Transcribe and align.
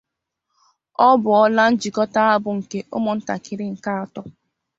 Ọ 1.07 1.07
bụ́ọ́lá 1.23 1.63
njịkọta-ábụ̀ 1.71 2.53
nke 2.59 2.79
ụ́mụ̀ńtàkị́rị́ 2.95 3.69
nke 3.73 3.91
àtọ́. 4.01 4.23